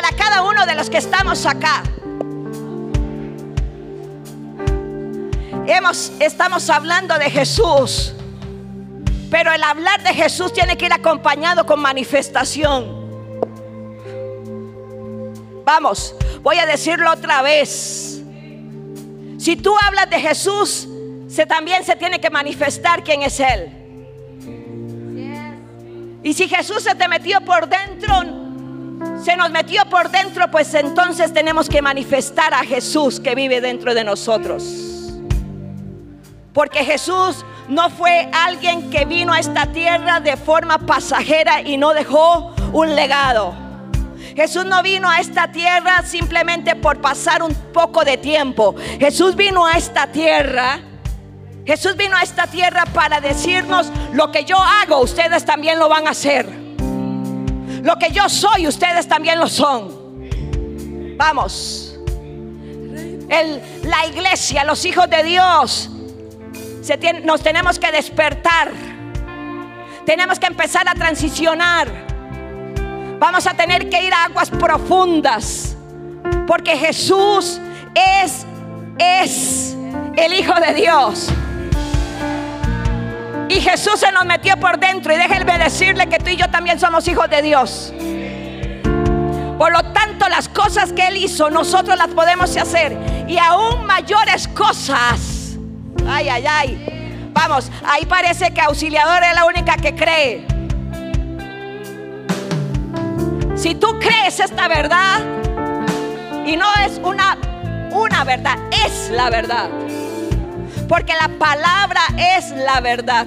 [0.00, 1.82] para cada uno de los que estamos acá.
[5.66, 8.12] Hemos, estamos hablando de Jesús.
[9.28, 13.08] Pero el hablar de Jesús tiene que ir acompañado con manifestación.
[15.64, 18.22] Vamos, voy a decirlo otra vez.
[19.38, 20.86] Si tú hablas de Jesús,
[21.26, 23.72] se, también se tiene que manifestar quién es Él.
[26.22, 28.47] Y si Jesús se te metió por dentro,
[29.22, 33.94] se nos metió por dentro, pues entonces tenemos que manifestar a Jesús que vive dentro
[33.94, 34.64] de nosotros.
[36.52, 41.92] Porque Jesús no fue alguien que vino a esta tierra de forma pasajera y no
[41.92, 43.54] dejó un legado.
[44.34, 48.74] Jesús no vino a esta tierra simplemente por pasar un poco de tiempo.
[48.98, 50.80] Jesús vino a esta tierra.
[51.66, 56.06] Jesús vino a esta tierra para decirnos lo que yo hago, ustedes también lo van
[56.06, 56.67] a hacer.
[57.82, 60.08] Lo que yo soy, ustedes también lo son.
[61.16, 61.98] Vamos.
[63.28, 65.90] la iglesia, los hijos de Dios,
[67.24, 68.70] nos tenemos que despertar.
[70.06, 71.88] Tenemos que empezar a transicionar.
[73.18, 75.76] Vamos a tener que ir a aguas profundas.
[76.46, 77.60] Porque Jesús
[78.22, 78.46] es,
[78.98, 79.76] es
[80.16, 81.28] el Hijo de Dios.
[83.48, 85.12] Y Jesús se nos metió por dentro.
[85.12, 87.92] Y déjenme decirle que tú y yo también somos hijos de Dios.
[89.58, 92.96] Por lo tanto, las cosas que Él hizo, nosotros las podemos hacer.
[93.26, 95.38] Y aún mayores cosas
[96.08, 97.30] Ay, ay, ay.
[97.32, 100.46] Vamos, ahí parece que auxiliador es la única que cree.
[103.54, 105.20] Si tú crees esta verdad
[106.46, 107.36] y no es una
[107.90, 109.68] una verdad, es la verdad.
[110.88, 113.26] Porque la palabra es la verdad.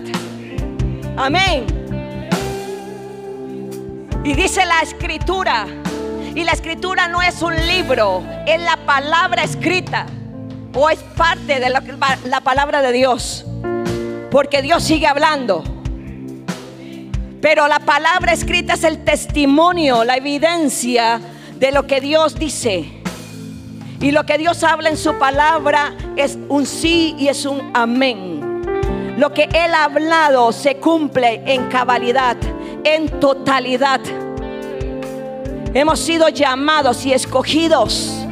[1.16, 1.68] Amén.
[4.24, 5.68] Y dice la escritura,
[6.34, 10.06] y la escritura no es un libro, es la palabra escrita
[10.74, 11.84] o es parte de la,
[12.26, 13.46] la palabra de Dios.
[14.32, 15.64] Porque Dios sigue hablando.
[17.42, 21.20] Pero la palabra escrita es el testimonio, la evidencia
[21.60, 23.01] de lo que Dios dice.
[24.02, 28.64] Y lo que Dios habla en su palabra es un sí y es un amén.
[29.18, 32.36] Lo que Él ha hablado se cumple en cabalidad,
[32.84, 34.02] en totalidad.
[35.74, 38.26] Hemos sido llamados y escogidos,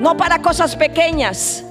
[0.00, 1.64] no para cosas pequeñas,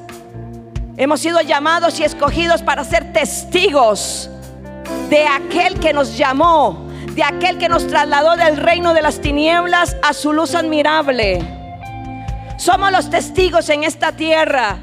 [0.99, 4.31] Hemos sido llamados y escogidos para ser testigos
[5.11, 9.95] de aquel que nos llamó, de aquel que nos trasladó del reino de las tinieblas
[10.01, 11.56] a su luz admirable.
[12.57, 14.79] Somos los testigos en esta tierra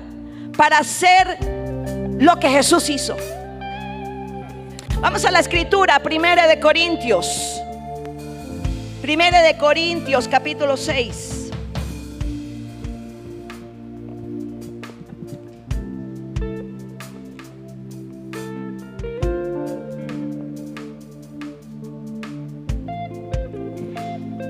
[0.56, 1.38] para hacer
[2.18, 3.16] lo que Jesús hizo.
[5.00, 7.60] Vamos a la escritura, primera de Corintios.
[9.02, 11.42] Primera de Corintios, capítulo 6.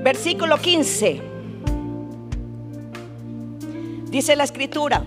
[0.05, 1.34] versículo 15.
[4.15, 5.03] Dice la escritura,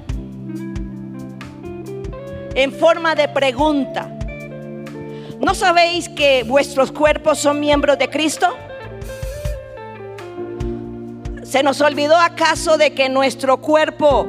[2.55, 4.07] en forma de pregunta,
[5.41, 8.55] ¿no sabéis que vuestros cuerpos son miembros de Cristo?
[11.43, 14.27] ¿Se nos olvidó acaso de que nuestro cuerpo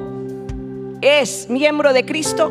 [1.01, 2.50] es miembro de Cristo?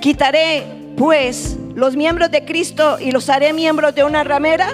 [0.00, 0.62] Quitaré
[0.96, 4.68] pues los miembros de Cristo y los haré miembros de una ramera.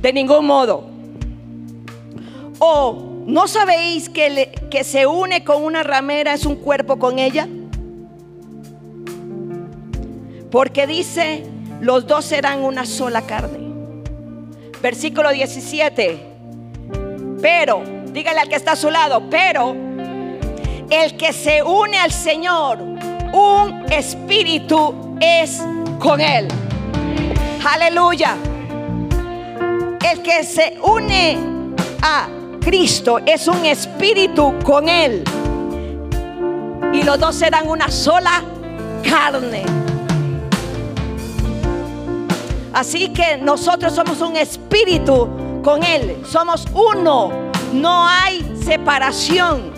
[0.00, 0.88] De ningún modo.
[2.60, 7.46] ¿O no sabéis que, que se une con una ramera es un cuerpo con ella?
[10.50, 11.44] Porque dice,
[11.82, 13.58] los dos serán una sola carne.
[14.80, 16.18] Versículo 17.
[17.42, 19.76] Pero, dígale al que está a su lado, pero
[20.88, 25.62] el que se une al Señor, un espíritu es
[25.98, 26.48] con él.
[27.70, 28.38] Aleluya.
[30.10, 31.36] El que se une
[32.00, 32.37] a
[32.68, 35.24] Cristo es un espíritu con Él.
[36.92, 38.42] Y los dos serán una sola
[39.02, 39.64] carne.
[42.74, 45.30] Así que nosotros somos un espíritu
[45.64, 46.22] con Él.
[46.30, 47.32] Somos uno.
[47.72, 49.72] No hay separación.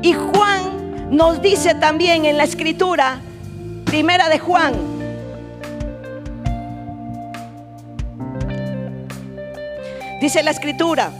[0.00, 3.18] Y Juan nos dice también en la escritura,
[3.86, 4.98] primera de Juan
[10.20, 11.10] Dice la escritura.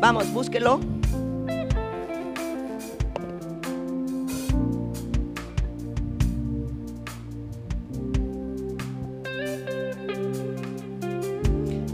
[0.00, 0.78] Vamos, búsquelo.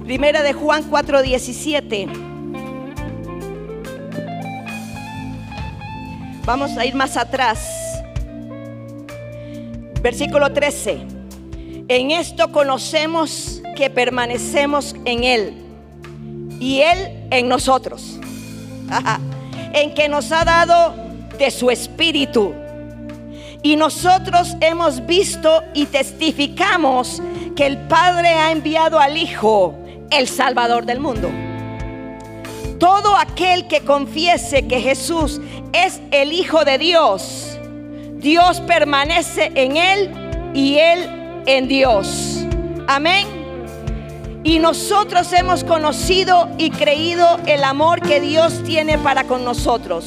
[0.04, 2.08] Primera de Juan 4:17.
[6.44, 7.66] Vamos a ir más atrás.
[10.02, 11.06] Versículo 13.
[11.88, 15.54] En esto conocemos que permanecemos en Él
[16.60, 18.18] y Él en nosotros.
[19.72, 20.94] en que nos ha dado
[21.38, 22.54] de su espíritu.
[23.62, 27.20] Y nosotros hemos visto y testificamos
[27.56, 29.74] que el Padre ha enviado al Hijo
[30.10, 31.30] el Salvador del mundo.
[32.78, 35.40] Todo aquel que confiese que Jesús
[35.72, 37.58] es el Hijo de Dios,
[38.16, 40.10] Dios permanece en él
[40.54, 42.44] y él en Dios.
[42.86, 43.43] Amén.
[44.44, 50.04] Y nosotros hemos conocido y creído el amor que Dios tiene para con nosotros.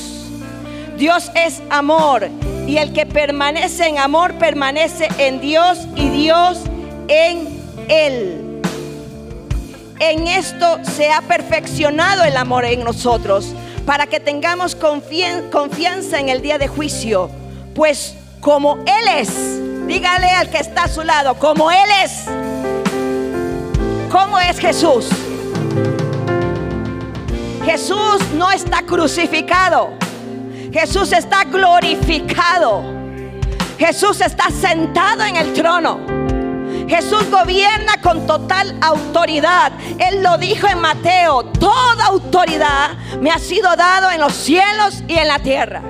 [0.97, 2.29] Dios es amor
[2.65, 6.59] y el que permanece en amor permanece en Dios y Dios
[7.07, 7.57] en
[7.89, 8.47] él
[9.99, 13.53] en esto se ha perfeccionado el amor en nosotros,
[13.85, 17.29] para que tengamos confianza en el día de juicio.
[17.73, 22.25] Pues como Él es, dígale al que está a su lado, como Él es,
[24.09, 25.07] ¿cómo es Jesús?
[27.65, 29.91] Jesús no está crucificado,
[30.71, 32.83] Jesús está glorificado,
[33.77, 36.17] Jesús está sentado en el trono.
[36.87, 39.73] Jesús gobierna con total autoridad.
[39.99, 45.17] Él lo dijo en Mateo, toda autoridad me ha sido dado en los cielos y
[45.17, 45.81] en la tierra.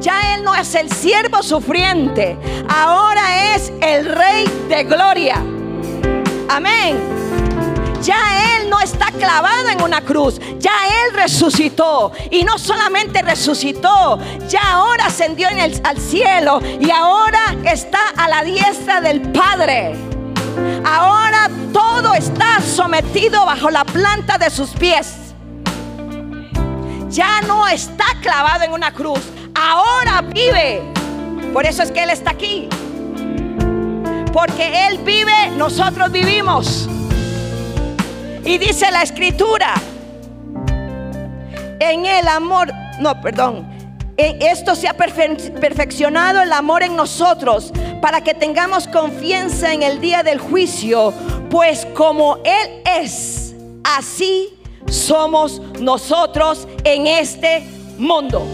[0.00, 2.36] Ya Él no es el siervo sufriente,
[2.68, 5.53] ahora es el rey de gloria.
[6.48, 6.98] Amén.
[8.02, 12.12] Ya Él no está clavado en una cruz, ya Él resucitó.
[12.30, 19.00] Y no solamente resucitó, ya ahora ascendió al cielo y ahora está a la diestra
[19.00, 19.94] del Padre.
[20.84, 25.14] Ahora todo está sometido bajo la planta de sus pies.
[27.08, 29.20] Ya no está clavado en una cruz,
[29.54, 30.82] ahora vive.
[31.54, 32.68] Por eso es que Él está aquí.
[34.34, 36.88] Porque Él vive, nosotros vivimos.
[38.44, 39.74] Y dice la escritura,
[41.78, 43.64] en el amor, no, perdón,
[44.16, 47.72] esto se ha perfeccionado el amor en nosotros
[48.02, 51.14] para que tengamos confianza en el día del juicio,
[51.48, 53.54] pues como Él es,
[53.84, 54.58] así
[54.88, 57.64] somos nosotros en este
[57.98, 58.44] mundo.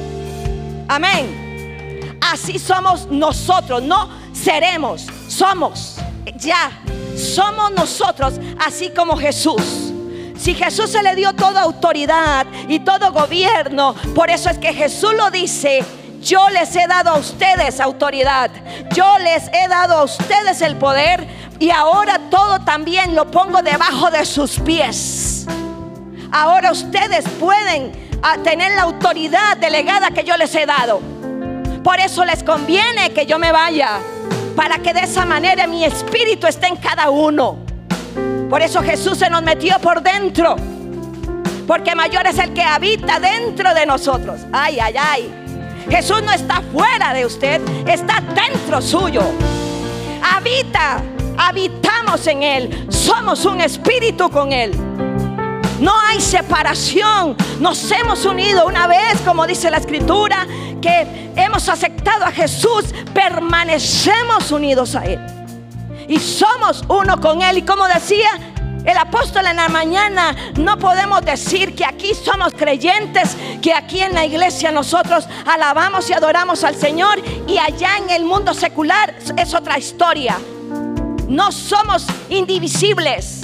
[0.89, 2.19] Amén.
[2.21, 5.97] Así somos nosotros, no seremos, somos
[6.41, 6.71] ya
[7.17, 8.35] somos nosotros,
[8.65, 9.93] así como Jesús.
[10.39, 15.13] Si Jesús se le dio toda autoridad y todo gobierno, por eso es que Jesús
[15.15, 15.85] lo dice,
[16.23, 18.51] yo les he dado a ustedes autoridad,
[18.95, 21.27] yo les he dado a ustedes el poder
[21.59, 25.47] y ahora todo también lo pongo debajo de sus pies.
[26.33, 31.01] Ahora ustedes pueden ah, tener la autoridad delegada que yo les he dado.
[31.85, 34.01] Por eso les conviene que yo me vaya
[34.61, 37.57] para que de esa manera mi espíritu esté en cada uno.
[38.51, 40.55] Por eso Jesús se nos metió por dentro.
[41.67, 44.43] Porque mayor es el que habita dentro de nosotros.
[44.53, 45.35] Ay, ay, ay.
[45.89, 49.23] Jesús no está fuera de usted, está dentro suyo.
[50.23, 51.03] Habita,
[51.39, 52.87] habitamos en Él.
[52.91, 54.90] Somos un espíritu con Él.
[55.81, 57.37] No hay separación.
[57.59, 60.47] Nos hemos unido una vez, como dice la escritura,
[60.81, 62.85] que hemos aceptado a Jesús,
[63.15, 65.19] permanecemos unidos a Él.
[66.07, 67.59] Y somos uno con Él.
[67.59, 68.29] Y como decía
[68.85, 74.15] el apóstol en la mañana, no podemos decir que aquí somos creyentes, que aquí en
[74.15, 79.55] la iglesia nosotros alabamos y adoramos al Señor y allá en el mundo secular es
[79.55, 80.39] otra historia.
[81.29, 83.40] No somos indivisibles.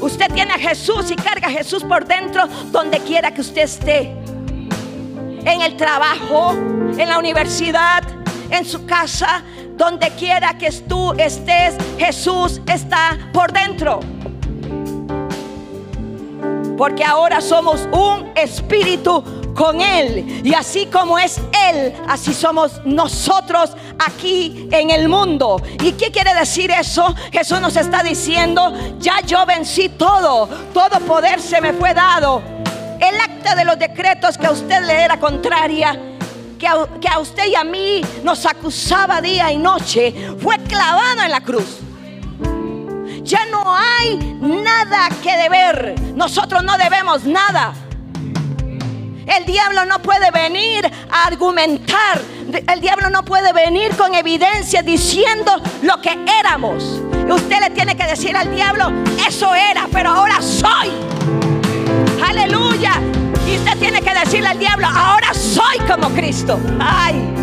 [0.00, 4.16] Usted tiene a Jesús y carga a Jesús por dentro donde quiera que usted esté.
[5.44, 8.02] En el trabajo, en la universidad,
[8.50, 9.42] en su casa,
[9.76, 14.00] donde quiera que tú estés, Jesús está por dentro.
[16.76, 20.42] Porque ahora somos un espíritu con Él.
[20.44, 25.62] Y así como es Él, así somos nosotros aquí en el mundo.
[25.82, 27.14] ¿Y qué quiere decir eso?
[27.32, 32.42] Jesús nos está diciendo, ya yo vencí todo, todo poder se me fue dado.
[33.00, 35.98] El acta de los decretos que a usted le era contraria,
[36.58, 41.22] que a, que a usted y a mí nos acusaba día y noche, fue clavado
[41.22, 41.80] en la cruz.
[43.22, 45.94] Ya no hay nada que deber.
[46.14, 47.72] Nosotros no debemos nada.
[49.26, 52.20] El diablo no puede venir a argumentar.
[52.72, 57.00] El diablo no puede venir con evidencia diciendo lo que éramos.
[57.26, 58.92] Y usted le tiene que decir al diablo,
[59.26, 60.90] eso era, pero ahora soy.
[62.26, 63.00] Aleluya.
[63.46, 66.58] Y usted tiene que decirle al diablo, ahora soy como Cristo.
[66.80, 67.34] Ay.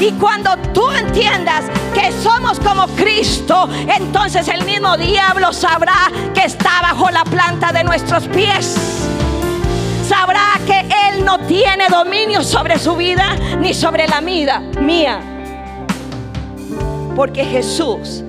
[0.00, 6.80] Y cuando tú entiendas que somos como Cristo, entonces el mismo diablo sabrá que está
[6.80, 8.76] bajo la planta de nuestros pies.
[11.30, 15.20] No tiene dominio sobre su vida ni sobre la vida mía.
[17.14, 18.24] Porque Jesús,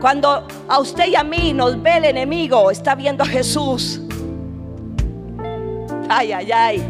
[0.00, 4.00] cuando a usted y a mí nos ve el enemigo, está viendo a Jesús.
[6.08, 6.82] Ay, ay, ay.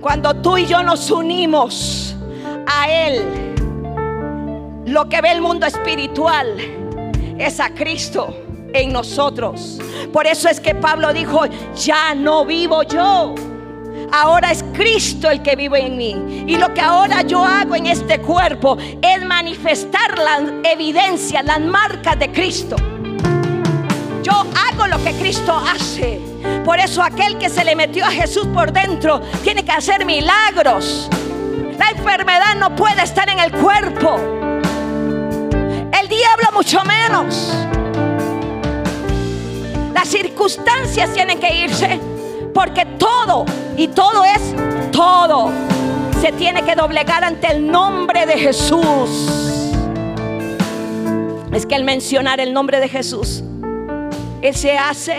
[0.00, 2.16] Cuando tú y yo nos unimos
[2.66, 3.54] a Él,
[4.86, 6.56] lo que ve el mundo espiritual
[7.38, 8.36] es a Cristo
[8.72, 9.78] en nosotros.
[10.12, 11.42] Por eso es que Pablo dijo,
[11.76, 13.32] ya no vivo yo.
[14.12, 16.44] Ahora es Cristo el que vive en mí.
[16.46, 22.18] Y lo que ahora yo hago en este cuerpo es manifestar la evidencia, las marcas
[22.18, 22.76] de Cristo.
[24.22, 26.20] Yo hago lo que Cristo hace.
[26.64, 31.08] Por eso aquel que se le metió a Jesús por dentro tiene que hacer milagros.
[31.78, 34.16] La enfermedad no puede estar en el cuerpo.
[35.92, 37.52] El diablo mucho menos.
[39.92, 42.15] Las circunstancias tienen que irse
[42.56, 43.44] porque todo,
[43.76, 44.54] y todo es
[44.90, 45.50] todo,
[46.22, 49.74] se tiene que doblegar ante el nombre de Jesús.
[51.52, 53.44] Es que al mencionar el nombre de Jesús,
[54.40, 55.16] Él se hace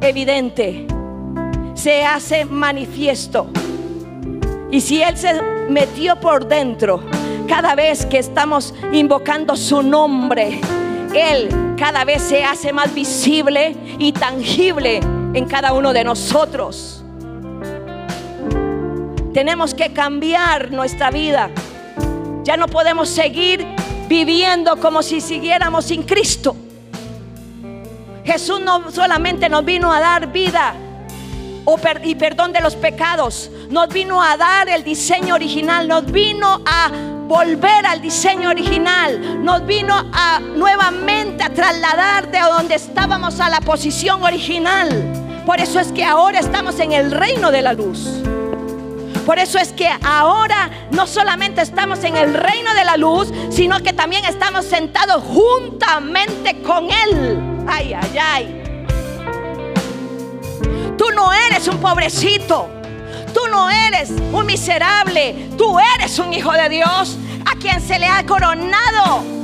[0.00, 0.88] evidente,
[1.74, 3.46] se hace manifiesto.
[4.72, 5.40] Y si Él se
[5.70, 7.04] metió por dentro,
[7.46, 10.60] cada vez que estamos invocando su nombre,
[11.14, 14.98] Él cada vez se hace más visible y tangible
[15.34, 17.04] en cada uno de nosotros.
[19.32, 21.50] Tenemos que cambiar nuestra vida.
[22.44, 23.66] Ya no podemos seguir
[24.08, 26.54] viviendo como si siguiéramos sin Cristo.
[28.24, 30.74] Jesús no solamente nos vino a dar vida
[32.04, 36.90] y perdón de los pecados, nos vino a dar el diseño original, nos vino a
[37.26, 43.60] volver al diseño original, nos vino a nuevamente a trasladar de donde estábamos a la
[43.60, 45.23] posición original.
[45.46, 48.22] Por eso es que ahora estamos en el reino de la luz.
[49.26, 53.80] Por eso es que ahora no solamente estamos en el reino de la luz, sino
[53.82, 57.40] que también estamos sentados juntamente con Él.
[57.66, 58.62] Ay, ay, ay.
[60.98, 62.68] Tú no eres un pobrecito.
[63.32, 65.48] Tú no eres un miserable.
[65.56, 69.43] Tú eres un hijo de Dios a quien se le ha coronado.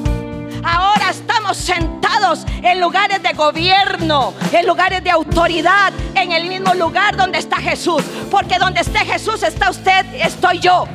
[0.63, 7.17] Ahora estamos sentados en lugares de gobierno, en lugares de autoridad, en el mismo lugar
[7.17, 8.03] donde está Jesús.
[8.31, 10.87] Porque donde esté Jesús está usted, estoy yo.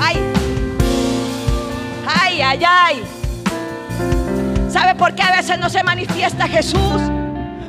[0.00, 0.16] Ay,
[2.06, 3.04] ay, ay, ay.
[4.70, 7.00] ¿Sabe por qué a veces no se manifiesta Jesús?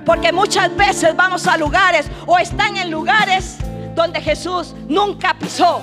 [0.06, 3.58] Porque muchas veces vamos a lugares o están en lugares
[3.96, 5.82] donde Jesús nunca pisó.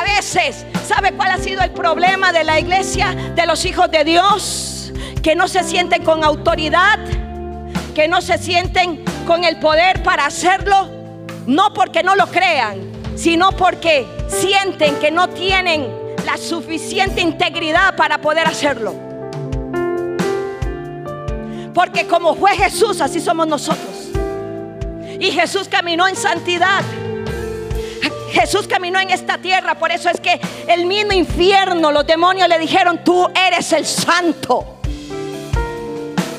[0.00, 4.02] A veces, ¿sabe cuál ha sido el problema de la iglesia, de los hijos de
[4.02, 4.94] Dios?
[5.22, 6.98] Que no se sienten con autoridad,
[7.94, 10.88] que no se sienten con el poder para hacerlo,
[11.46, 12.80] no porque no lo crean,
[13.14, 15.86] sino porque sienten que no tienen
[16.24, 18.94] la suficiente integridad para poder hacerlo.
[21.74, 24.08] Porque como fue Jesús, así somos nosotros.
[25.20, 26.84] Y Jesús caminó en santidad.
[28.30, 29.74] Jesús caminó en esta tierra.
[29.74, 34.76] Por eso es que el mismo infierno, los demonios le dijeron, tú eres el santo.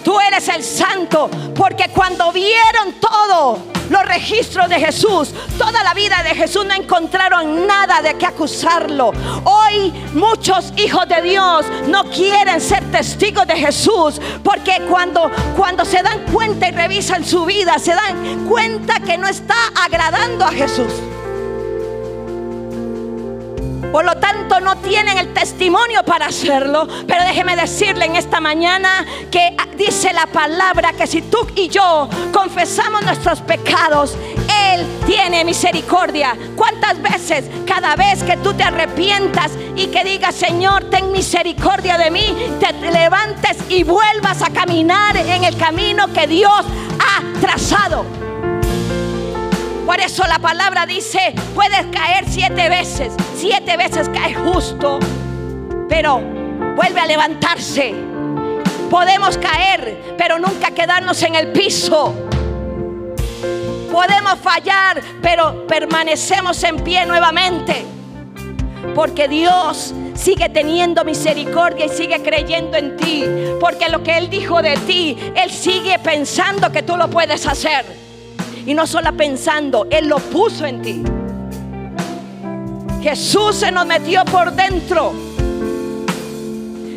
[0.04, 1.30] Tú eres el santo.
[1.56, 7.68] Porque cuando vieron todo los registros de Jesús, toda la vida de Jesús, no encontraron
[7.68, 9.12] nada de qué acusarlo.
[9.44, 14.20] Hoy muchos hijos de Dios no quieren ser testigos de Jesús.
[14.44, 19.28] Porque cuando, cuando se dan cuenta y revisan su vida, se dan cuenta que no
[19.28, 20.92] está agradando a Jesús.
[23.92, 26.88] Por lo tanto, no tienen el testimonio para hacerlo.
[27.08, 32.08] Pero déjeme decirle en esta mañana que dice la palabra que si tú y yo
[32.32, 34.16] confesamos nuestros pecados,
[34.74, 36.38] Él tiene misericordia.
[36.56, 37.46] ¿Cuántas veces?
[37.66, 42.72] Cada vez que tú te arrepientas y que digas, Señor, ten misericordia de mí, te
[42.92, 46.64] levantes y vuelvas a caminar en el camino que Dios
[47.00, 48.31] ha trazado.
[49.92, 55.00] Por eso la palabra dice, puedes caer siete veces, siete veces cae justo,
[55.90, 56.22] pero
[56.78, 57.94] vuelve a levantarse.
[58.90, 62.16] Podemos caer, pero nunca quedarnos en el piso.
[63.92, 67.84] Podemos fallar, pero permanecemos en pie nuevamente.
[68.96, 73.26] Porque Dios sigue teniendo misericordia y sigue creyendo en ti.
[73.60, 78.11] Porque lo que Él dijo de ti, Él sigue pensando que tú lo puedes hacer.
[78.66, 81.04] Y no solo pensando, Él lo puso en ti.
[83.02, 85.14] Jesús se nos metió por dentro.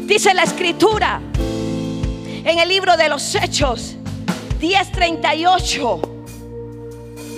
[0.06, 1.21] Dice la escritura
[2.44, 3.97] en el libro de los Hechos
[4.61, 6.00] 10:38.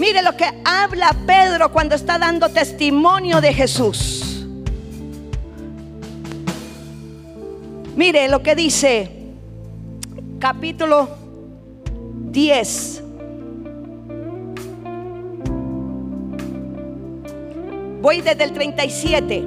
[0.00, 4.44] Mire lo que habla Pedro cuando está dando testimonio de Jesús.
[7.94, 9.10] Mire lo que dice
[10.38, 11.08] capítulo
[12.30, 13.05] 10.
[18.06, 19.44] Voy desde el 37.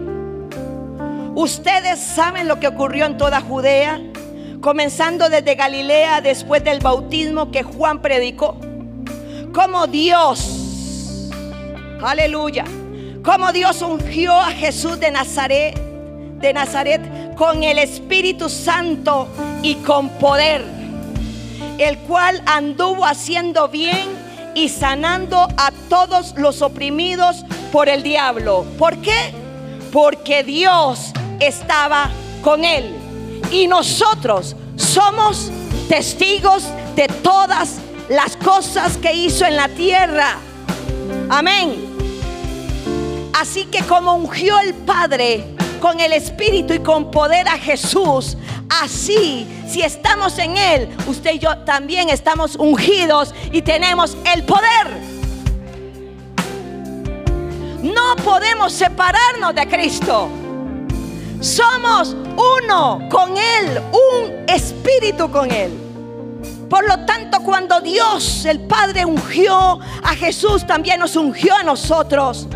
[1.33, 4.01] Ustedes saben lo que ocurrió en toda Judea,
[4.59, 8.57] comenzando desde Galilea después del bautismo que Juan predicó.
[9.53, 11.29] Como Dios,
[12.03, 12.65] aleluya,
[13.23, 15.79] como Dios ungió a Jesús de Nazaret,
[16.41, 19.29] de Nazaret con el Espíritu Santo
[19.63, 20.65] y con poder,
[21.77, 24.09] el cual anduvo haciendo bien
[24.53, 28.65] y sanando a todos los oprimidos por el diablo.
[28.77, 29.33] ¿Por qué?
[29.91, 32.09] Porque Dios estaba
[32.41, 32.95] con él.
[33.51, 35.51] Y nosotros somos
[35.87, 36.63] testigos
[36.95, 40.37] de todas las cosas que hizo en la tierra.
[41.29, 41.85] Amén.
[43.39, 45.45] Así que como ungió el Padre
[45.79, 48.35] con el Espíritu y con poder a Jesús,
[48.81, 55.18] así si estamos en Él, usted y yo también estamos ungidos y tenemos el poder.
[57.93, 60.29] No podemos separarnos de Cristo.
[61.39, 65.71] Somos uno con Él, un espíritu con Él.
[66.69, 72.47] Por lo tanto, cuando Dios, el Padre, ungió a Jesús, también nos ungió a nosotros.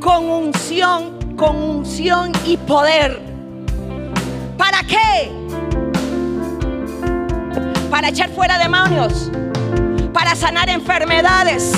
[0.00, 3.20] Con unción, con unción y poder.
[4.58, 5.32] ¿Para qué?
[7.96, 9.30] Para echar fuera demonios
[10.12, 11.72] para sanar enfermedades,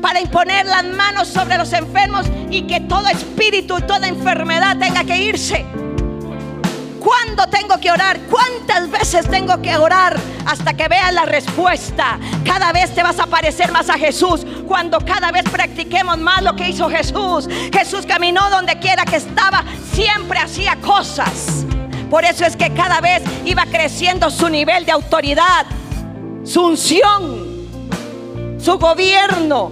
[0.00, 5.04] para imponer las manos sobre los enfermos y que todo espíritu y toda enfermedad tenga
[5.04, 5.66] que irse.
[6.98, 8.20] ¿Cuándo tengo que orar?
[8.20, 12.18] ¿Cuántas veces tengo que orar hasta que veas la respuesta?
[12.42, 16.56] Cada vez te vas a parecer más a Jesús cuando cada vez practiquemos más lo
[16.56, 17.46] que hizo Jesús.
[17.70, 21.66] Jesús caminó donde quiera que estaba, siempre hacía cosas.
[22.10, 25.66] Por eso es que cada vez iba creciendo su nivel de autoridad
[26.48, 27.68] su unción,
[28.58, 29.70] su gobierno.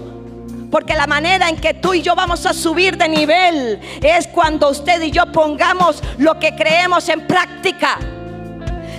[0.69, 4.69] Porque la manera en que tú y yo vamos a subir de nivel es cuando
[4.69, 7.97] usted y yo pongamos lo que creemos en práctica.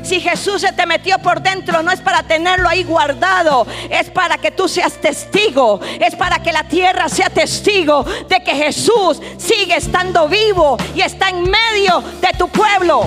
[0.09, 4.39] Si Jesús se te metió por dentro, no es para tenerlo ahí guardado, es para
[4.39, 9.77] que tú seas testigo, es para que la tierra sea testigo de que Jesús sigue
[9.77, 13.07] estando vivo y está en medio de tu pueblo.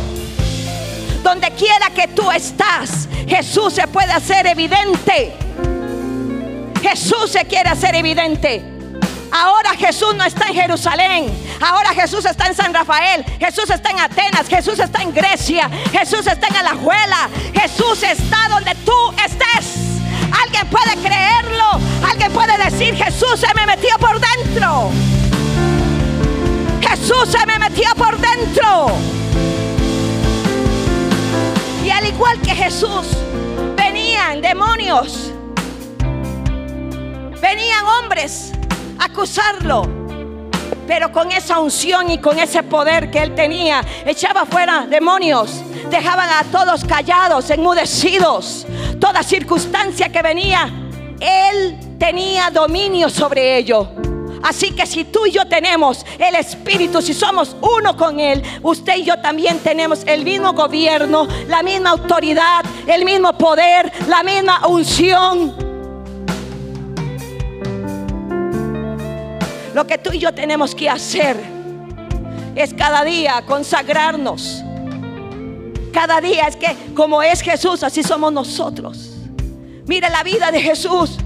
[1.24, 5.34] Donde quiera que tú estás, Jesús se puede hacer evidente.
[6.84, 8.64] Jesús se quiere hacer evidente.
[9.32, 11.26] Ahora Jesús no está en Jerusalén.
[11.62, 13.24] Ahora Jesús está en San Rafael.
[13.40, 14.48] Jesús está en Atenas.
[14.48, 15.70] Jesús está en Grecia.
[15.92, 17.30] Jesús está en Alajuela.
[17.54, 19.78] Jesús está donde tú estés.
[20.44, 21.80] Alguien puede creerlo.
[22.10, 24.92] Alguien puede decir, Jesús se me metió por dentro.
[26.82, 28.92] Jesús se me metió por dentro.
[31.86, 33.08] Y al igual que Jesús,
[33.76, 35.32] venían demonios,
[37.42, 38.52] venían hombres
[39.00, 40.01] a acusarlo.
[40.92, 46.30] Pero con esa unción y con ese poder que él tenía, echaba fuera demonios, dejaban
[46.30, 48.68] a todos callados, enmudecidos.
[49.00, 50.70] Toda circunstancia que venía,
[51.22, 53.88] él tenía dominio sobre ello.
[54.44, 58.98] Así que si tú y yo tenemos el Espíritu, si somos uno con Él, usted
[58.98, 64.68] y yo también tenemos el mismo gobierno, la misma autoridad, el mismo poder, la misma
[64.68, 65.71] unción.
[69.74, 71.38] Lo que tú y yo tenemos que hacer
[72.56, 74.64] es cada día consagrarnos.
[75.94, 79.12] Cada día es que como es Jesús, así somos nosotros.
[79.86, 81.18] Mira la vida de Jesús.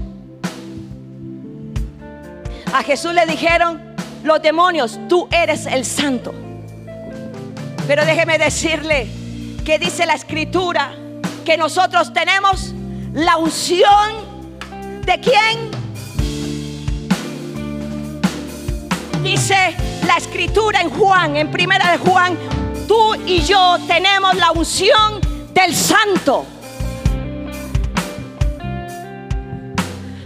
[2.72, 3.80] A Jesús le dijeron
[4.22, 6.34] los demonios, tú eres el santo.
[7.86, 9.06] Pero déjeme decirle
[9.64, 10.94] que dice la escritura
[11.44, 12.74] que nosotros tenemos
[13.12, 15.85] la unción de quién?
[19.26, 19.74] Dice
[20.06, 22.38] la escritura en Juan, en primera de Juan,
[22.86, 25.20] tú y yo tenemos la unción
[25.52, 26.46] del santo.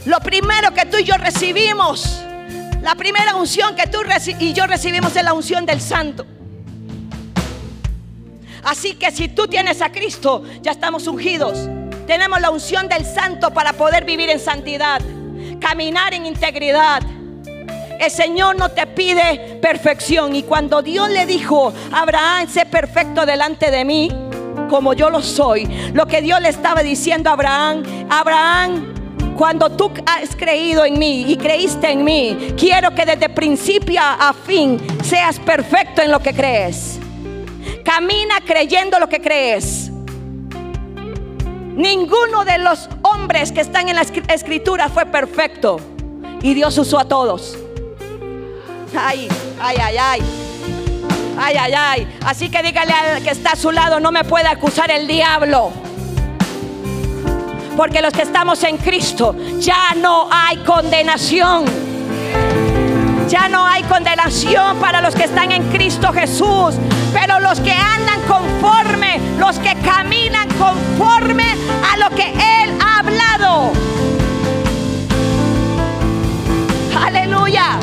[0.05, 2.21] Lo primero que tú y yo recibimos,
[2.83, 4.01] la primera unción que tú
[4.39, 6.27] y yo recibimos es la unción del santo.
[8.63, 11.71] Así que si tú tienes a Cristo, ya estamos ungidos.
[12.07, 15.01] Tenemos la unción del santo para poder vivir en santidad,
[15.59, 17.01] caminar en integridad.
[18.01, 20.35] El Señor no te pide perfección.
[20.35, 24.11] Y cuando Dios le dijo, Abraham, sé perfecto delante de mí,
[24.71, 28.95] como yo lo soy, lo que Dios le estaba diciendo a Abraham, Abraham,
[29.37, 34.33] cuando tú has creído en mí y creíste en mí, quiero que desde principio a
[34.33, 36.99] fin seas perfecto en lo que crees.
[37.85, 39.91] Camina creyendo lo que crees.
[41.77, 45.79] Ninguno de los hombres que están en la escritura fue perfecto.
[46.41, 47.59] Y Dios usó a todos.
[48.97, 49.29] Ay,
[49.61, 50.23] ay, ay, ay.
[51.39, 52.19] Ay, ay, ay.
[52.25, 55.73] Así que dígale al que está a su lado, no me puede acusar el diablo.
[57.77, 61.65] Porque los que estamos en Cristo ya no hay condenación.
[63.29, 66.75] Ya no hay condenación para los que están en Cristo Jesús.
[67.13, 71.55] Pero los que andan conforme, los que caminan conforme
[71.91, 73.73] a lo que Él ha hablado.
[77.01, 77.79] Aleluya.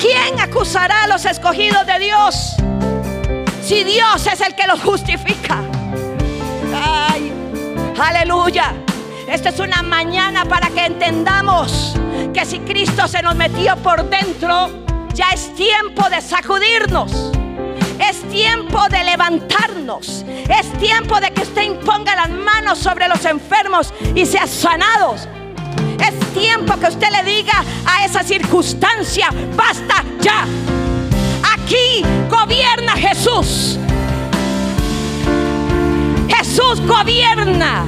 [0.00, 2.56] ¿Quién acusará a los escogidos de Dios?
[3.62, 5.62] Si Dios es el que los justifica.
[6.74, 7.30] Ay,
[7.98, 8.72] aleluya.
[9.28, 11.94] Esta es una mañana para que entendamos
[12.32, 14.70] que si Cristo se nos metió por dentro,
[15.12, 17.12] ya es tiempo de sacudirnos.
[18.00, 20.24] Es tiempo de levantarnos.
[20.48, 25.28] Es tiempo de que usted imponga las manos sobre los enfermos y sea sanados.
[26.40, 30.46] Tiempo que usted le diga a esa circunstancia, basta ya.
[31.52, 33.78] Aquí gobierna Jesús.
[36.28, 37.84] Jesús gobierna.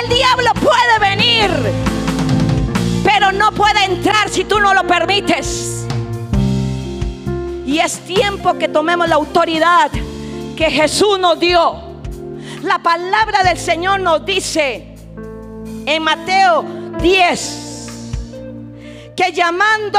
[0.00, 1.50] El diablo puede venir,
[3.02, 5.86] pero no puede entrar si tú no lo permites.
[7.66, 9.90] Y es tiempo que tomemos la autoridad
[10.56, 11.82] que Jesús nos dio.
[12.62, 14.94] La palabra del Señor nos dice
[15.84, 17.68] en Mateo 10
[19.18, 19.98] que llamando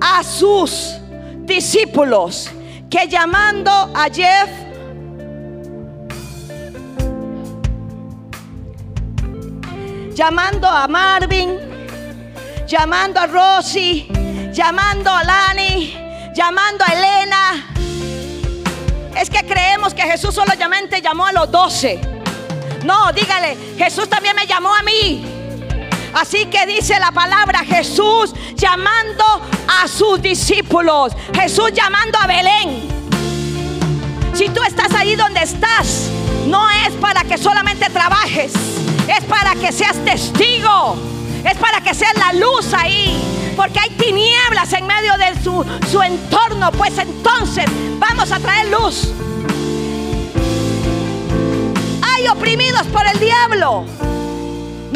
[0.00, 0.96] a sus
[1.40, 2.50] discípulos,
[2.88, 4.48] que llamando a Jeff,
[10.14, 11.58] llamando a Marvin,
[12.66, 14.08] llamando a Rosy,
[14.52, 15.94] llamando a Lani,
[16.34, 17.74] llamando a Elena.
[19.18, 22.00] Es que creemos que Jesús solamente llamó a los doce.
[22.84, 25.29] No, dígale, Jesús también me llamó a mí.
[26.14, 29.24] Así que dice la palabra Jesús llamando
[29.80, 31.12] a sus discípulos.
[31.34, 32.88] Jesús llamando a Belén.
[34.34, 36.08] Si tú estás ahí donde estás,
[36.46, 38.52] no es para que solamente trabajes.
[39.08, 40.96] Es para que seas testigo.
[41.44, 43.52] Es para que seas la luz ahí.
[43.56, 46.72] Porque hay tinieblas en medio de su, su entorno.
[46.72, 47.66] Pues entonces
[47.98, 49.08] vamos a traer luz
[52.30, 54.09] oprimidos por el diablo.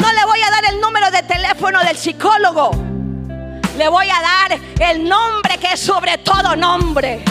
[0.05, 2.69] No le voy a dar el número de teléfono del psicólogo.
[3.75, 4.59] Le voy a dar
[4.91, 7.23] el nombre que es sobre todo nombre.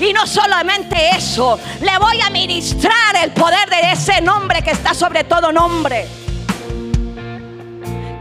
[0.00, 4.94] Y no solamente eso, le voy a ministrar el poder de ese nombre que está
[4.94, 6.08] sobre todo nombre.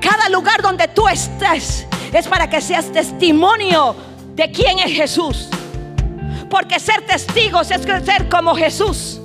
[0.02, 3.96] Cada lugar donde tú estés es para que seas testimonio
[4.36, 5.48] de quién es Jesús.
[6.50, 9.22] Porque ser testigos es ser como Jesús.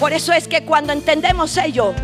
[0.00, 1.94] Por eso es que cuando entendemos ello,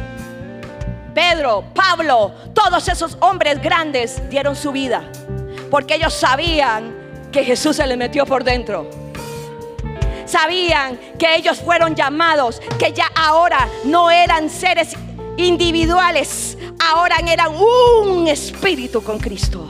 [1.16, 5.10] Pedro, Pablo, todos esos hombres grandes dieron su vida.
[5.70, 6.94] Porque ellos sabían
[7.32, 8.90] que Jesús se les metió por dentro.
[10.26, 14.94] Sabían que ellos fueron llamados, que ya ahora no eran seres
[15.38, 19.66] individuales, ahora eran un espíritu con Cristo.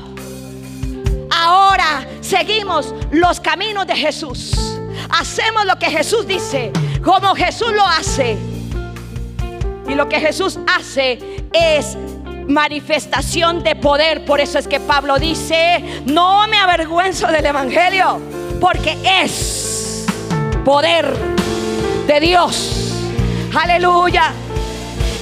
[1.31, 4.81] Ahora seguimos los caminos de Jesús.
[5.11, 6.73] Hacemos lo que Jesús dice,
[7.05, 8.37] como Jesús lo hace.
[9.89, 11.97] Y lo que Jesús hace es
[12.49, 14.25] manifestación de poder.
[14.25, 18.21] Por eso es que Pablo dice, no me avergüenzo del Evangelio,
[18.61, 20.07] porque es
[20.65, 21.15] poder
[22.07, 22.93] de Dios.
[23.55, 24.33] Aleluya.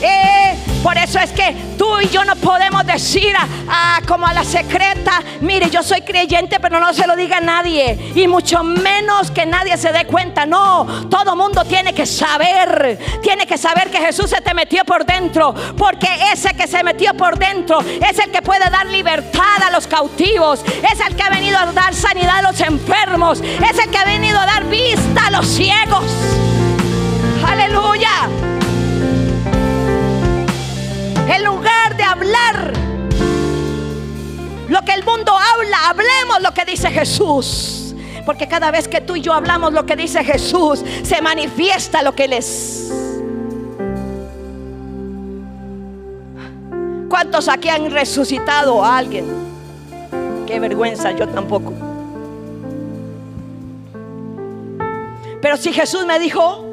[0.02, 4.44] Eh, por eso es que tú y yo no podemos decir a, como a la
[4.44, 8.12] secreta, mire, yo soy creyente, pero no se lo diga a nadie.
[8.14, 10.44] Y mucho menos que nadie se dé cuenta.
[10.44, 12.98] No, todo mundo tiene que saber.
[13.22, 15.54] Tiene que saber que Jesús se te metió por dentro.
[15.78, 19.86] Porque ese que se metió por dentro es el que puede dar libertad a los
[19.86, 20.62] cautivos.
[20.66, 23.40] Es el que ha venido a dar sanidad a los enfermos.
[23.40, 26.04] Es el que ha venido a dar vista a los ciegos.
[27.48, 28.53] Aleluya.
[31.26, 32.72] En lugar de hablar
[34.68, 37.94] lo que el mundo habla, hablemos lo que dice Jesús.
[38.24, 42.14] Porque cada vez que tú y yo hablamos lo que dice Jesús, se manifiesta lo
[42.14, 42.92] que Él es.
[47.08, 49.26] ¿Cuántos aquí han resucitado a alguien?
[50.46, 51.72] Qué vergüenza, yo tampoco.
[55.40, 56.63] Pero si Jesús me dijo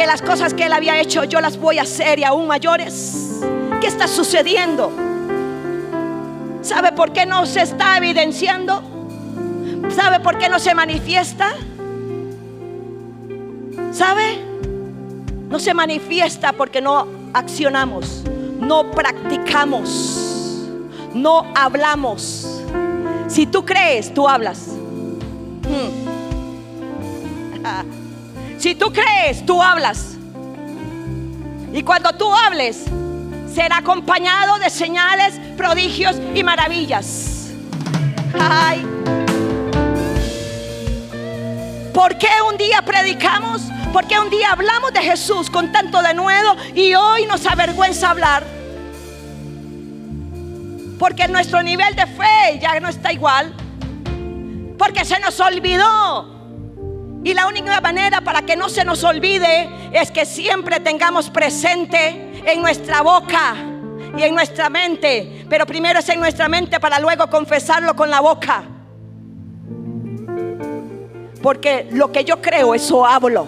[0.00, 3.42] que las cosas que Él había hecho yo las voy a hacer y aún mayores,
[3.82, 4.90] ¿qué está sucediendo?
[6.62, 8.82] ¿Sabe por qué no se está evidenciando?
[9.94, 11.52] ¿Sabe por qué no se manifiesta?
[13.92, 14.42] ¿Sabe?
[15.50, 18.24] No se manifiesta porque no accionamos,
[18.58, 20.64] no practicamos,
[21.12, 22.62] no hablamos.
[23.28, 24.66] Si tú crees, tú hablas.
[25.68, 25.90] Hmm.
[28.60, 30.18] Si tú crees, tú hablas.
[31.72, 32.84] Y cuando tú hables,
[33.50, 37.52] será acompañado de señales, prodigios y maravillas.
[38.38, 38.86] Ay.
[41.94, 43.62] ¿Por qué un día predicamos?
[43.94, 48.44] ¿Por qué un día hablamos de Jesús con tanto denuedo y hoy nos avergüenza hablar?
[50.98, 53.54] Porque nuestro nivel de fe ya no está igual.
[54.76, 56.39] Porque se nos olvidó.
[57.22, 62.42] Y la única manera para que no se nos olvide es que siempre tengamos presente
[62.46, 63.56] en nuestra boca
[64.16, 65.44] y en nuestra mente.
[65.48, 68.64] Pero primero es en nuestra mente para luego confesarlo con la boca.
[71.42, 73.46] Porque lo que yo creo, eso hablo.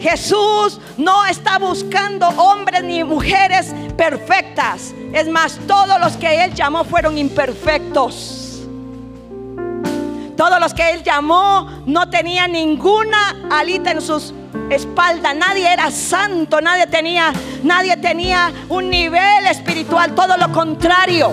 [0.00, 4.94] Jesús no está buscando hombres ni mujeres perfectas.
[5.12, 8.45] Es más, todos los que Él llamó fueron imperfectos.
[10.36, 14.34] Todos los que él llamó no tenían ninguna alita en sus
[14.70, 15.34] espaldas.
[15.34, 21.32] Nadie era santo, nadie tenía, nadie tenía un nivel espiritual, todo lo contrario.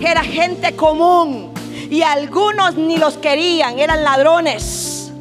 [0.00, 1.52] Era gente común
[1.90, 5.12] y algunos ni los querían, eran ladrones.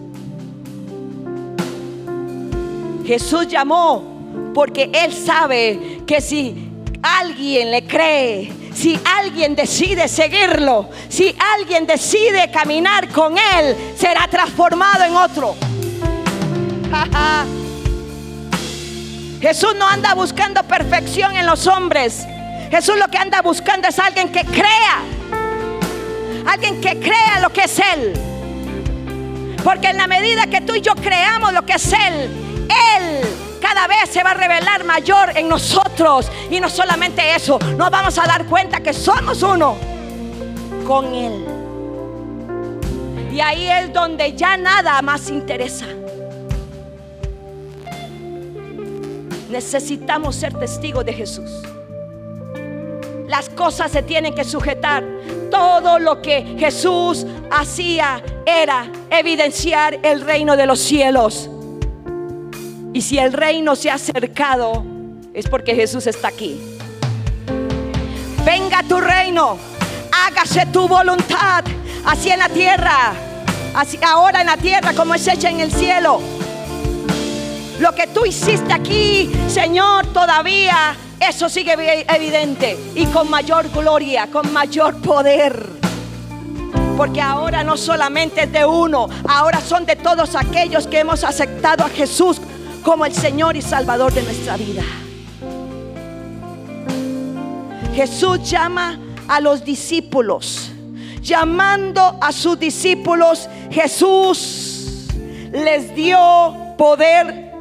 [3.06, 4.04] Jesús llamó
[4.54, 6.70] porque él sabe que si
[7.02, 15.04] alguien le cree, si alguien decide seguirlo, si alguien decide caminar con Él, será transformado
[15.04, 15.56] en otro.
[19.42, 22.26] Jesús no anda buscando perfección en los hombres.
[22.72, 25.02] Jesús lo que anda buscando es alguien que crea.
[26.48, 28.14] Alguien que crea lo que es Él.
[29.64, 33.88] Porque en la medida que tú y yo creamos lo que es Él, Él cada
[33.88, 36.30] vez se va a revelar mayor en nosotros.
[36.52, 39.78] Y no solamente eso, nos vamos a dar cuenta que somos uno
[40.86, 41.46] con Él.
[43.32, 45.86] Y ahí es donde ya nada más interesa.
[49.50, 51.50] Necesitamos ser testigos de Jesús.
[53.28, 55.06] Las cosas se tienen que sujetar.
[55.50, 61.50] Todo lo que Jesús hacía era evidenciar el reino de los cielos.
[62.94, 64.86] Y si el reino se ha acercado,
[65.34, 66.62] es porque Jesús está aquí.
[68.46, 69.58] Venga tu reino,
[70.28, 71.64] hágase tu voluntad,
[72.06, 73.14] así en la tierra,
[73.74, 76.22] así ahora en la tierra como es hecha en el cielo.
[77.80, 84.54] Lo que tú hiciste aquí, Señor, todavía eso sigue evidente y con mayor gloria, con
[84.54, 85.68] mayor poder.
[86.96, 91.84] Porque ahora no solamente es de uno, ahora son de todos aquellos que hemos aceptado
[91.84, 92.40] a Jesús
[92.84, 94.84] como el Señor y Salvador de nuestra vida.
[97.94, 100.72] Jesús llama a los discípulos.
[101.22, 105.08] Llamando a sus discípulos, Jesús
[105.52, 106.18] les dio
[106.78, 107.54] poder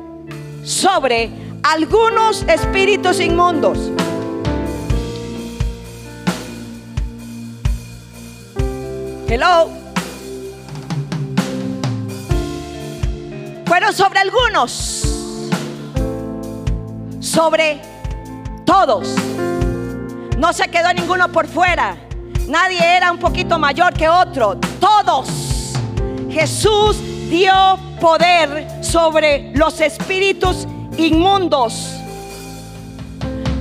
[0.64, 1.30] sobre
[1.62, 3.78] algunos espíritus inmundos.
[9.28, 9.81] Hello.
[13.72, 14.70] Fueron sobre algunos
[17.20, 17.80] sobre
[18.66, 19.08] todos.
[20.36, 21.96] No se quedó ninguno por fuera.
[22.48, 24.58] Nadie era un poquito mayor que otro.
[24.78, 25.72] Todos.
[26.30, 26.98] Jesús
[27.30, 31.94] dio poder sobre los espíritus inmundos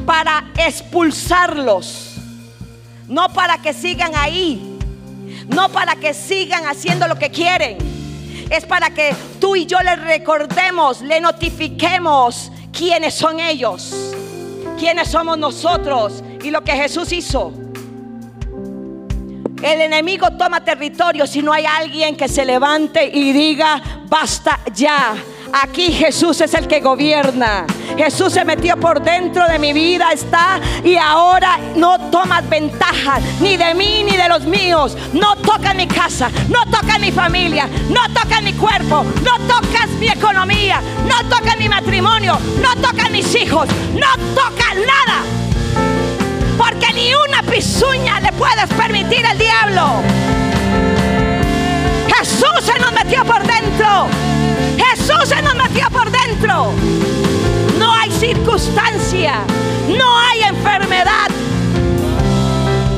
[0.05, 2.15] para expulsarlos.
[3.07, 4.77] No para que sigan ahí.
[5.47, 8.00] No para que sigan haciendo lo que quieren.
[8.51, 14.13] Es para que tú y yo le recordemos, le notifiquemos quiénes son ellos,
[14.77, 17.53] quiénes somos nosotros y lo que Jesús hizo.
[19.63, 25.15] El enemigo toma territorio si no hay alguien que se levante y diga, basta ya.
[25.53, 27.65] Aquí Jesús es el que gobierna.
[27.97, 33.57] Jesús se metió por dentro de mi vida, está y ahora no tomas ventaja ni
[33.57, 34.97] de mí ni de los míos.
[35.13, 40.07] No toca mi casa, no toca mi familia, no toca mi cuerpo, no tocas mi
[40.07, 45.21] economía, no toca mi matrimonio, no toca mis hijos, no toca nada.
[46.57, 50.01] Porque ni una pisuña le puedes permitir al diablo.
[52.17, 54.07] Jesús se nos metió por dentro.
[54.77, 56.71] Jesús se nos metió por dentro.
[57.77, 59.41] No hay circunstancia,
[59.87, 61.27] no hay enfermedad.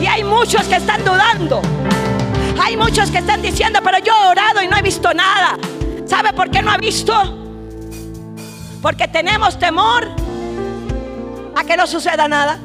[0.02, 1.62] Y hay muchos que están dudando.
[2.62, 5.58] Hay muchos que están diciendo, pero yo he orado y no he visto nada.
[6.06, 7.14] ¿Sabe por qué no ha visto?
[8.82, 10.08] Porque tenemos temor
[11.56, 12.60] a que no suceda nada.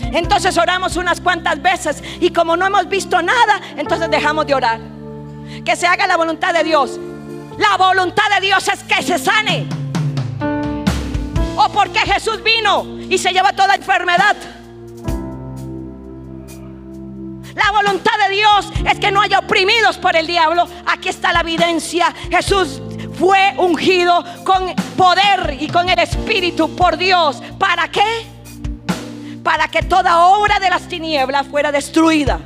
[0.00, 4.80] Entonces oramos unas cuantas veces y como no hemos visto nada, entonces dejamos de orar.
[5.64, 6.98] Que se haga la voluntad de Dios.
[7.58, 9.66] La voluntad de Dios es que se sane.
[11.56, 14.36] O porque Jesús vino y se lleva toda enfermedad.
[17.54, 20.66] La voluntad de Dios es que no haya oprimidos por el diablo.
[20.86, 22.14] Aquí está la evidencia.
[22.30, 22.80] Jesús
[23.18, 27.42] fue ungido con poder y con el Espíritu por Dios.
[27.58, 28.26] ¿Para qué?
[29.42, 32.40] Para que toda obra de las tinieblas fuera destruida.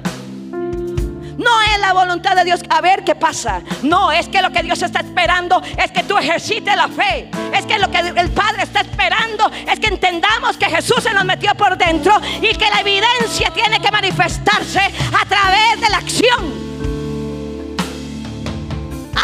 [1.38, 3.60] No es la voluntad de Dios a ver qué pasa.
[3.82, 7.30] No, es que lo que Dios está esperando es que tú ejercites la fe.
[7.52, 11.24] Es que lo que el Padre está esperando es que entendamos que Jesús se nos
[11.24, 16.66] metió por dentro y que la evidencia tiene que manifestarse a través de la acción.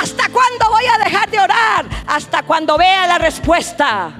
[0.00, 1.86] ¿Hasta cuándo voy a dejar de orar?
[2.06, 4.12] Hasta cuando vea la respuesta.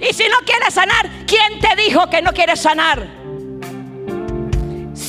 [0.00, 3.19] Y si no quieres sanar, ¿quién te dijo que no quieres sanar?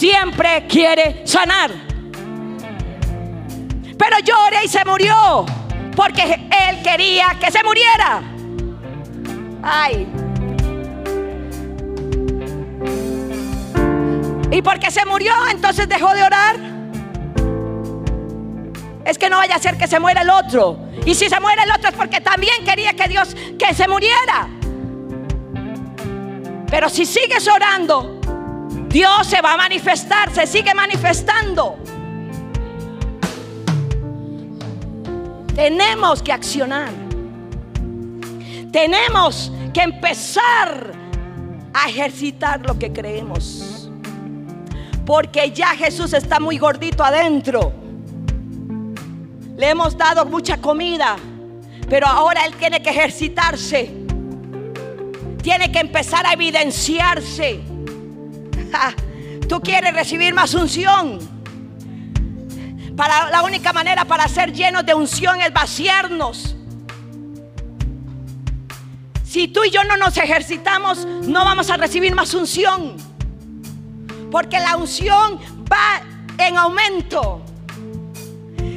[0.01, 1.69] Siempre quiere sanar.
[3.99, 5.45] Pero lloré y se murió
[5.95, 8.23] porque él quería que se muriera.
[9.61, 10.07] Ay.
[14.49, 16.55] Y porque se murió, entonces dejó de orar.
[19.05, 20.79] Es que no vaya a ser que se muera el otro.
[21.05, 24.49] Y si se muere el otro es porque también quería que Dios que se muriera.
[26.71, 28.20] Pero si sigues orando,
[28.91, 31.77] Dios se va a manifestar, se sigue manifestando.
[35.55, 36.89] Tenemos que accionar.
[38.71, 40.91] Tenemos que empezar
[41.73, 43.89] a ejercitar lo que creemos.
[45.05, 47.73] Porque ya Jesús está muy gordito adentro.
[49.55, 51.15] Le hemos dado mucha comida,
[51.89, 53.93] pero ahora Él tiene que ejercitarse.
[55.41, 57.70] Tiene que empezar a evidenciarse.
[59.47, 61.19] Tú quieres recibir más unción.
[62.95, 66.55] Para la única manera para ser llenos de unción es vaciarnos.
[69.25, 72.97] Si tú y yo no nos ejercitamos, no vamos a recibir más unción.
[74.29, 75.39] Porque la unción
[75.71, 76.01] va
[76.37, 77.41] en aumento.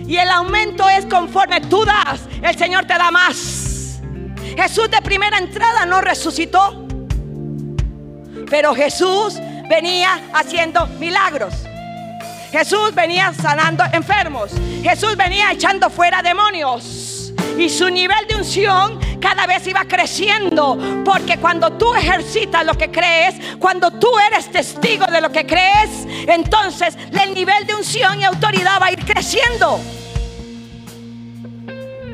[0.07, 4.01] Y el aumento es conforme tú das, el Señor te da más.
[4.57, 6.87] Jesús de primera entrada no resucitó.
[8.49, 11.55] Pero Jesús venía haciendo milagros.
[12.51, 14.53] Jesús venía sanando enfermos.
[14.83, 17.33] Jesús venía echando fuera demonios.
[17.59, 20.79] Y su nivel de unción cada vez iba creciendo.
[21.05, 26.07] Porque cuando tú ejercitas lo que crees, cuando tú eres testigo de lo que crees,
[26.29, 29.81] entonces el nivel de unción y autoridad va a ir creciendo.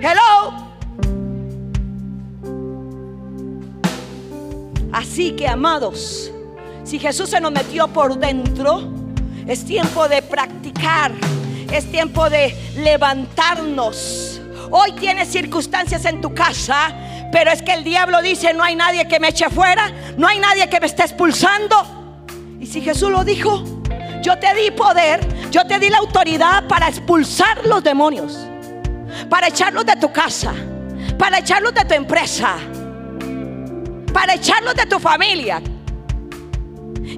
[0.00, 0.70] Hello.
[4.92, 6.32] Así que, amados,
[6.90, 8.82] si Jesús se nos metió por dentro,
[9.46, 11.12] es tiempo de practicar,
[11.72, 14.40] es tiempo de levantarnos.
[14.72, 16.92] Hoy tienes circunstancias en tu casa,
[17.30, 20.40] pero es que el diablo dice, no hay nadie que me eche fuera, no hay
[20.40, 21.76] nadie que me esté expulsando.
[22.58, 23.62] Y si Jesús lo dijo,
[24.20, 25.20] yo te di poder,
[25.52, 28.36] yo te di la autoridad para expulsar los demonios,
[29.28, 30.52] para echarlos de tu casa,
[31.16, 32.56] para echarlos de tu empresa,
[34.12, 35.62] para echarlos de tu familia.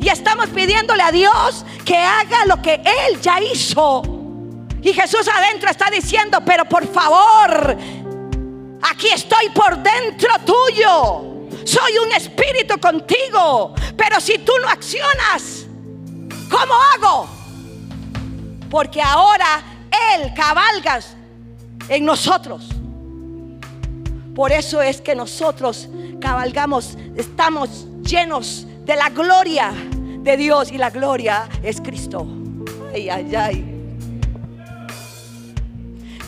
[0.02, 4.02] Y estamos pidiéndole a Dios que haga lo que Él ya hizo.
[4.82, 7.76] Y Jesús adentro está diciendo, pero por favor,
[8.82, 11.46] aquí estoy por dentro tuyo.
[11.64, 13.74] Soy un espíritu contigo.
[13.96, 15.66] Pero si tú no accionas,
[16.50, 17.28] ¿cómo hago?
[18.68, 19.62] Porque ahora
[20.16, 21.14] Él cabalgas
[21.88, 22.70] en nosotros.
[24.34, 25.88] Por eso es que nosotros
[26.20, 29.72] cabalgamos, estamos llenos de la gloria
[30.22, 32.26] de Dios y la gloria es Cristo.
[32.94, 33.64] Ay, ay, ay.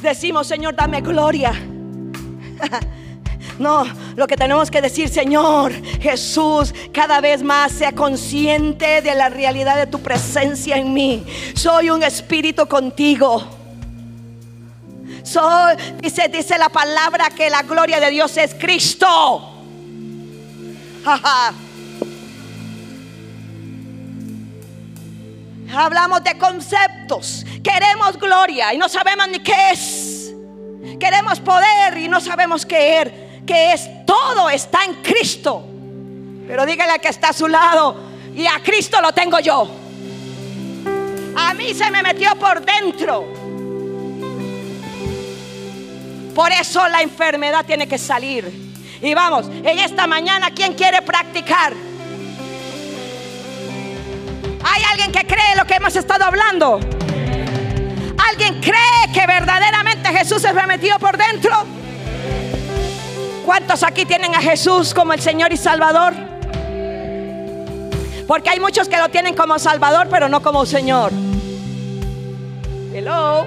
[0.03, 1.53] decimos, Señor, dame gloria.
[3.57, 3.85] No,
[4.17, 9.77] lo que tenemos que decir, Señor Jesús, cada vez más sea consciente de la realidad
[9.77, 11.25] de tu presencia en mí.
[11.55, 13.45] Soy un espíritu contigo.
[15.23, 19.53] Soy, dice, dice la palabra que la gloria de Dios es Cristo.
[25.73, 27.45] Hablamos de conceptos.
[27.63, 30.33] Queremos gloria y no sabemos ni qué es.
[30.99, 35.65] Queremos poder y no sabemos qué es que es todo está en Cristo.
[36.47, 37.97] Pero dígale que está a su lado
[38.35, 39.69] y a Cristo lo tengo yo.
[41.37, 43.25] A mí se me metió por dentro.
[46.35, 48.63] Por eso la enfermedad tiene que salir.
[49.01, 51.73] Y vamos, en esta mañana, ¿quién quiere practicar?
[54.65, 56.81] ¿Hay alguien que cree lo que hemos estado hablando?
[58.31, 61.53] ¿Alguien cree que verdaderamente Jesús me metió por dentro?
[63.45, 66.15] ¿Cuántos aquí tienen a Jesús como el Señor y Salvador?
[68.27, 71.13] Porque hay muchos que lo tienen como Salvador, pero no como Señor.
[72.95, 73.47] Hello.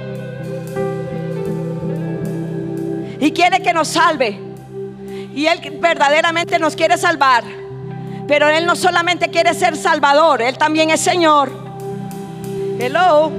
[3.19, 4.39] Y quiere que nos salve.
[5.33, 7.43] Y Él verdaderamente nos quiere salvar.
[8.27, 11.51] Pero Él no solamente quiere ser Salvador, Él también es Señor.
[12.79, 13.31] Hello.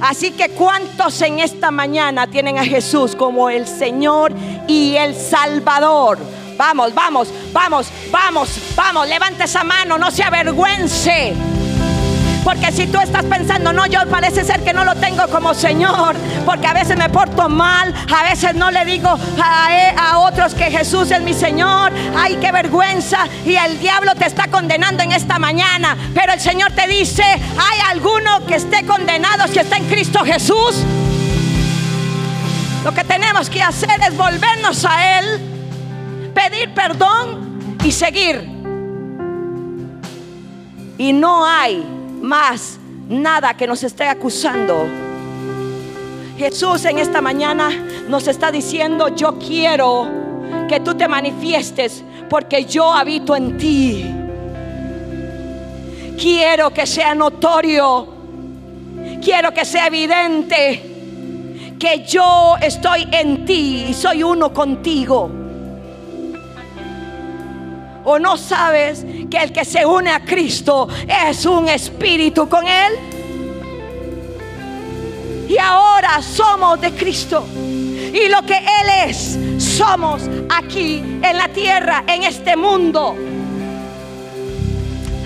[0.00, 4.34] Así que cuántos en esta mañana tienen a Jesús como el Señor
[4.66, 6.18] y el Salvador.
[6.56, 11.34] Vamos, vamos, vamos, vamos, vamos, levante esa mano, no se avergüence.
[12.44, 16.14] Porque si tú estás pensando, no, yo parece ser que no lo tengo como Señor,
[16.44, 19.08] porque a veces me porto mal, a veces no le digo
[19.42, 24.48] a, otros que Jesús es mi Señor, ay, qué vergüenza, y el diablo te está
[24.48, 29.58] condenando en esta mañana, pero el Señor te dice, hay alguno que esté condenado si
[29.58, 30.82] está en Cristo Jesús.
[32.84, 38.50] Lo que tenemos que hacer es volvernos a Él, pedir perdón y seguir.
[40.98, 41.93] Y no hay
[42.24, 44.86] más nada que nos esté acusando.
[46.36, 47.70] Jesús en esta mañana
[48.08, 50.08] nos está diciendo, yo quiero
[50.68, 54.12] que tú te manifiestes porque yo habito en ti.
[56.18, 58.08] Quiero que sea notorio,
[59.22, 60.90] quiero que sea evidente
[61.78, 65.43] que yo estoy en ti y soy uno contigo.
[68.04, 72.92] ¿O no sabes que el que se une a Cristo es un espíritu con Él?
[75.48, 77.46] Y ahora somos de Cristo.
[77.56, 80.22] Y lo que Él es, somos
[80.54, 83.16] aquí en la tierra, en este mundo.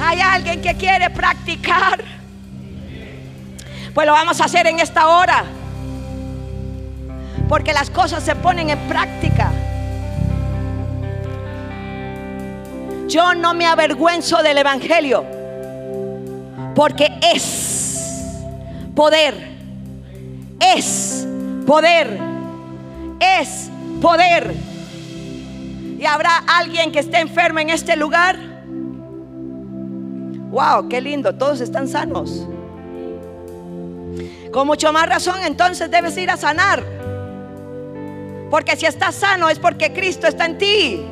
[0.00, 2.02] ¿Hay alguien que quiere practicar?
[3.92, 5.44] Pues lo vamos a hacer en esta hora.
[7.48, 9.50] Porque las cosas se ponen en práctica.
[13.08, 15.24] Yo no me avergüenzo del Evangelio,
[16.74, 18.44] porque es
[18.94, 19.34] poder,
[20.60, 21.26] es
[21.66, 22.18] poder,
[23.18, 23.70] es
[24.02, 24.54] poder.
[25.98, 28.38] ¿Y habrá alguien que esté enfermo en este lugar?
[30.50, 32.46] Wow, qué lindo, todos están sanos.
[34.52, 36.84] Con mucho más razón entonces debes ir a sanar.
[38.50, 41.06] Porque si estás sano es porque Cristo está en ti.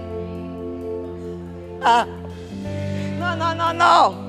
[1.80, 4.26] No, no, no, no.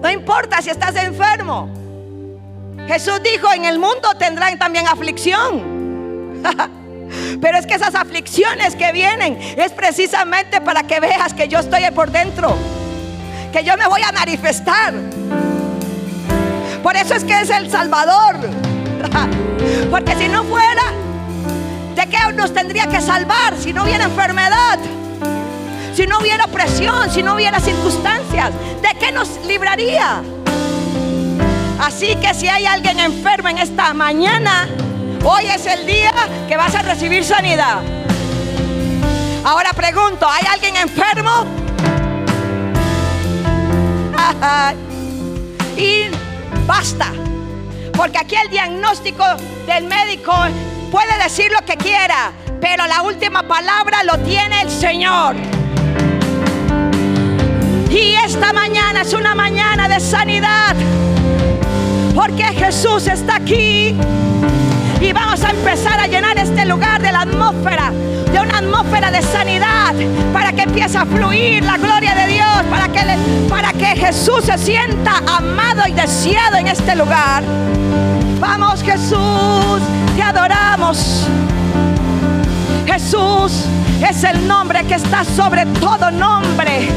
[0.00, 1.70] No importa si estás enfermo.
[2.88, 6.42] Jesús dijo, en el mundo tendrán también aflicción.
[7.40, 11.82] Pero es que esas aflicciones que vienen es precisamente para que veas que yo estoy
[11.94, 12.56] por dentro.
[13.52, 14.94] Que yo me voy a manifestar.
[16.82, 18.36] Por eso es que es el Salvador.
[19.90, 20.82] Porque si no fuera,
[22.12, 24.78] ¿De qué nos tendría que salvar si no hubiera enfermedad?
[25.94, 28.50] Si no hubiera presión, si no hubiera circunstancias,
[28.82, 30.22] ¿de qué nos libraría?
[31.80, 34.68] Así que si hay alguien enfermo en esta mañana,
[35.24, 36.12] hoy es el día
[36.48, 37.80] que vas a recibir sanidad.
[39.42, 41.46] Ahora pregunto, ¿hay alguien enfermo?
[45.78, 46.04] y
[46.66, 47.10] basta,
[47.96, 49.24] porque aquí el diagnóstico
[49.66, 50.34] del médico
[50.92, 55.34] puede decir lo que quiera, pero la última palabra lo tiene el Señor.
[57.90, 60.76] Y esta mañana es una mañana de sanidad,
[62.14, 63.96] porque Jesús está aquí.
[65.00, 67.90] Y vamos a empezar a llenar este lugar de la atmósfera,
[68.30, 69.94] de una atmósfera de sanidad,
[70.32, 73.00] para que empiece a fluir la gloria de Dios, para que,
[73.48, 77.42] para que Jesús se sienta amado y deseado en este lugar.
[78.38, 79.80] Vamos Jesús,
[82.86, 83.64] Jesús
[84.06, 86.88] es el nombre que está sobre todo nombre.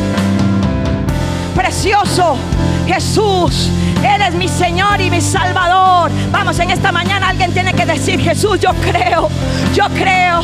[1.56, 2.38] Precioso
[2.86, 3.70] Jesús,
[4.04, 6.12] eres mi Señor y mi Salvador.
[6.32, 9.30] Vamos, en esta mañana alguien tiene que decir, Jesús, yo creo,
[9.74, 10.42] yo creo.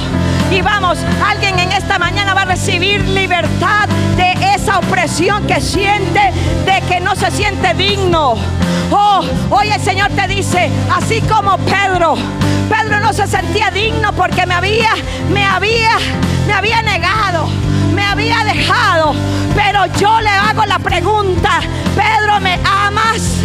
[0.50, 6.32] Y vamos, alguien en esta mañana va a recibir libertad de esa opresión que siente,
[6.66, 8.36] de que no se siente digno.
[8.92, 12.16] Oh, hoy el Señor te dice, así como Pedro
[13.14, 14.94] se sentía digno porque me había,
[15.32, 15.98] me había,
[16.48, 17.48] me había negado,
[17.94, 19.14] me había dejado.
[19.56, 21.60] Pero yo le hago la pregunta,
[21.96, 23.36] Pedro, ¿me amas?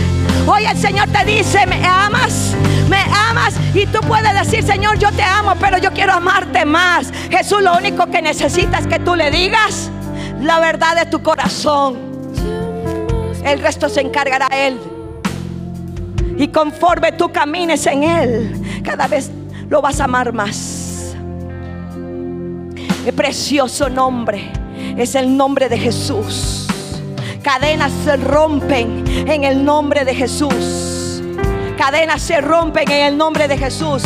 [0.46, 2.54] Hoy el Señor te dice, ¿me amas?
[2.88, 3.54] ¿Me amas?
[3.74, 7.10] Y tú puedes decir, Señor, yo te amo, pero yo quiero amarte más.
[7.30, 9.90] Jesús lo único que necesitas es que tú le digas
[10.40, 11.98] la verdad de tu corazón.
[13.44, 14.78] El resto se encargará Él.
[16.38, 19.30] Y conforme tú camines en Él, cada vez
[19.68, 21.14] lo vas a amar más.
[23.04, 24.50] El precioso nombre
[24.96, 26.66] es el nombre de Jesús.
[27.42, 31.22] Cadenas se rompen en el nombre de Jesús.
[31.78, 34.02] Cadenas se rompen en el nombre de Jesús.